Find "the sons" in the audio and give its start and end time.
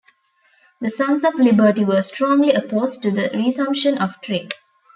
0.79-1.23